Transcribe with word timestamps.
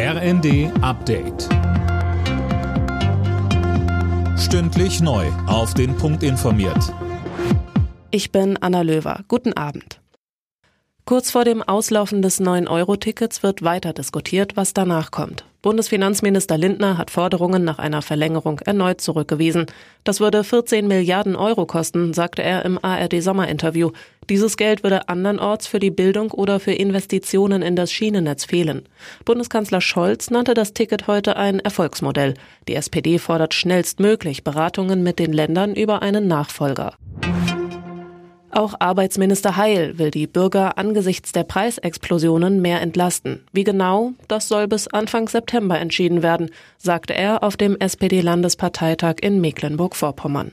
RND 0.00 0.70
Update. 0.80 1.48
Stündlich 4.38 5.00
neu. 5.00 5.26
Auf 5.48 5.74
den 5.74 5.96
Punkt 5.96 6.22
informiert. 6.22 6.94
Ich 8.12 8.30
bin 8.30 8.56
Anna 8.58 8.82
Löwer. 8.82 9.24
Guten 9.26 9.54
Abend. 9.54 10.00
Kurz 11.04 11.32
vor 11.32 11.42
dem 11.42 11.64
Auslaufen 11.64 12.22
des 12.22 12.40
9-Euro-Tickets 12.40 13.42
wird 13.42 13.64
weiter 13.64 13.92
diskutiert, 13.92 14.56
was 14.56 14.72
danach 14.72 15.10
kommt. 15.10 15.47
Bundesfinanzminister 15.60 16.56
Lindner 16.56 16.98
hat 16.98 17.10
Forderungen 17.10 17.64
nach 17.64 17.80
einer 17.80 18.00
Verlängerung 18.00 18.60
erneut 18.60 19.00
zurückgewiesen. 19.00 19.66
Das 20.04 20.20
würde 20.20 20.44
14 20.44 20.86
Milliarden 20.86 21.34
Euro 21.34 21.66
kosten, 21.66 22.14
sagte 22.14 22.42
er 22.42 22.64
im 22.64 22.78
ARD-Sommerinterview. 22.80 23.90
Dieses 24.30 24.56
Geld 24.56 24.84
würde 24.84 25.08
andernorts 25.08 25.66
für 25.66 25.80
die 25.80 25.90
Bildung 25.90 26.30
oder 26.30 26.60
für 26.60 26.72
Investitionen 26.72 27.62
in 27.62 27.74
das 27.74 27.90
Schienennetz 27.90 28.44
fehlen. 28.44 28.88
Bundeskanzler 29.24 29.80
Scholz 29.80 30.30
nannte 30.30 30.54
das 30.54 30.74
Ticket 30.74 31.08
heute 31.08 31.36
ein 31.36 31.58
Erfolgsmodell. 31.58 32.34
Die 32.68 32.76
SPD 32.76 33.18
fordert 33.18 33.52
schnellstmöglich 33.52 34.44
Beratungen 34.44 35.02
mit 35.02 35.18
den 35.18 35.32
Ländern 35.32 35.74
über 35.74 36.02
einen 36.02 36.28
Nachfolger. 36.28 36.94
Auch 38.50 38.74
Arbeitsminister 38.78 39.56
Heil 39.56 39.98
will 39.98 40.10
die 40.10 40.26
Bürger 40.26 40.78
angesichts 40.78 41.32
der 41.32 41.44
Preisexplosionen 41.44 42.62
mehr 42.62 42.80
entlasten. 42.80 43.44
Wie 43.52 43.64
genau, 43.64 44.12
das 44.26 44.48
soll 44.48 44.68
bis 44.68 44.88
Anfang 44.88 45.28
September 45.28 45.78
entschieden 45.78 46.22
werden, 46.22 46.50
sagte 46.78 47.14
er 47.14 47.42
auf 47.42 47.56
dem 47.56 47.76
SPD-Landesparteitag 47.76 49.16
in 49.20 49.40
Mecklenburg-Vorpommern. 49.40 50.52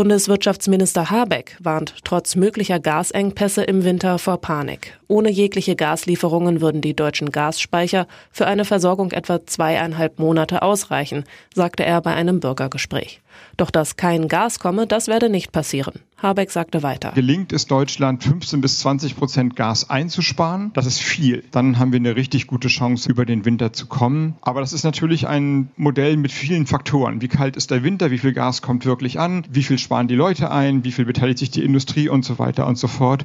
Bundeswirtschaftsminister 0.00 1.10
Habeck 1.10 1.58
warnt 1.60 1.94
trotz 2.04 2.34
möglicher 2.34 2.80
Gasengpässe 2.80 3.64
im 3.64 3.84
Winter 3.84 4.18
vor 4.18 4.40
Panik. 4.40 4.98
Ohne 5.08 5.30
jegliche 5.30 5.76
Gaslieferungen 5.76 6.62
würden 6.62 6.80
die 6.80 6.96
deutschen 6.96 7.30
Gasspeicher 7.30 8.06
für 8.32 8.46
eine 8.46 8.64
Versorgung 8.64 9.12
etwa 9.12 9.44
zweieinhalb 9.44 10.18
Monate 10.18 10.62
ausreichen, 10.62 11.24
sagte 11.54 11.84
er 11.84 12.00
bei 12.00 12.14
einem 12.14 12.40
Bürgergespräch. 12.40 13.20
Doch 13.58 13.70
dass 13.70 13.96
kein 13.96 14.26
Gas 14.28 14.58
komme, 14.58 14.86
das 14.86 15.06
werde 15.06 15.28
nicht 15.28 15.52
passieren. 15.52 16.00
Habeck 16.22 16.50
sagte 16.50 16.82
weiter. 16.82 17.12
Gelingt 17.14 17.52
es 17.52 17.66
Deutschland, 17.66 18.22
15 18.22 18.60
bis 18.60 18.80
20 18.80 19.16
Prozent 19.16 19.56
Gas 19.56 19.88
einzusparen, 19.88 20.70
das 20.74 20.84
ist 20.86 21.00
viel. 21.00 21.44
Dann 21.50 21.78
haben 21.78 21.92
wir 21.92 21.98
eine 21.98 22.14
richtig 22.14 22.46
gute 22.46 22.68
Chance, 22.68 23.10
über 23.10 23.24
den 23.24 23.44
Winter 23.44 23.72
zu 23.72 23.86
kommen. 23.86 24.34
Aber 24.42 24.60
das 24.60 24.72
ist 24.72 24.84
natürlich 24.84 25.26
ein 25.26 25.70
Modell 25.76 26.16
mit 26.16 26.30
vielen 26.30 26.66
Faktoren. 26.66 27.22
Wie 27.22 27.28
kalt 27.28 27.56
ist 27.56 27.70
der 27.70 27.82
Winter? 27.82 28.10
Wie 28.10 28.18
viel 28.18 28.32
Gas 28.32 28.60
kommt 28.60 28.84
wirklich 28.84 29.18
an? 29.18 29.46
Wie 29.50 29.62
viel 29.62 29.78
sparen 29.78 30.08
die 30.08 30.14
Leute 30.14 30.50
ein? 30.50 30.84
Wie 30.84 30.92
viel 30.92 31.06
beteiligt 31.06 31.38
sich 31.38 31.50
die 31.50 31.64
Industrie 31.64 32.08
und 32.08 32.24
so 32.24 32.38
weiter 32.38 32.66
und 32.66 32.76
so 32.76 32.86
fort? 32.86 33.24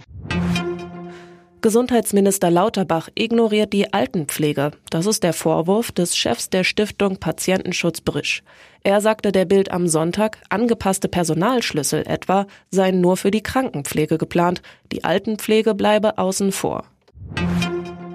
Gesundheitsminister 1.66 2.52
Lauterbach 2.52 3.09
ignoriert 3.16 3.73
die 3.73 3.91
Altenpflege. 3.91 4.69
Das 4.91 5.08
ist 5.08 5.23
der 5.23 5.33
Vorwurf 5.33 5.91
des 5.91 6.16
Chefs 6.16 6.52
der 6.52 6.63
Stiftung 6.63 7.17
Patientenschutz 7.17 8.02
Brisch. 8.02 8.44
Er 8.83 9.02
sagte 9.02 9.31
der 9.31 9.45
Bild 9.45 9.71
am 9.71 9.88
Sonntag, 9.88 10.38
angepasste 10.49 11.08
Personalschlüssel 11.08 12.03
etwa 12.05 12.45
seien 12.69 13.02
nur 13.02 13.17
für 13.17 13.31
die 13.31 13.41
Krankenpflege 13.41 14.19
geplant, 14.19 14.61
die 14.91 15.03
Altenpflege 15.03 15.73
bleibe 15.73 16.19
außen 16.19 16.52
vor. 16.52 16.83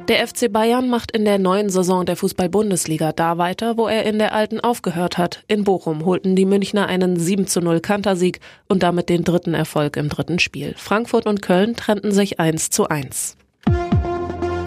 Der 0.07 0.25
FC 0.29 0.53
Bayern 0.53 0.89
macht 0.89 1.11
in 1.11 1.25
der 1.25 1.41
neuen 1.41 1.71
Saison 1.71 2.07
der 2.07 2.15
Fußball-Bundesliga 2.15 3.11
da 3.11 3.37
weiter, 3.37 3.77
wo 3.77 3.89
er 3.89 4.05
in 4.05 4.21
der 4.21 4.33
alten 4.33 4.61
aufgehört 4.61 5.19
hat. 5.19 5.43
In 5.49 5.65
Bochum 5.65 6.05
holten 6.05 6.37
die 6.37 6.47
Münchner 6.47 6.87
einen 6.87 7.19
7 7.19 7.49
zu 7.49 7.61
0 7.61 7.81
Kantersieg 7.81 8.39
und 8.69 8.85
damit 8.85 9.09
den 9.09 9.25
dritten 9.25 9.55
Erfolg 9.55 9.97
im 9.97 10.09
dritten 10.09 10.39
Spiel. 10.39 10.75
Frankfurt 10.77 11.27
und 11.27 11.43
Köln 11.43 11.75
trennten 11.75 12.13
sich 12.13 12.39
1 12.39 12.71
zu 12.71 12.87
1. 12.87 13.39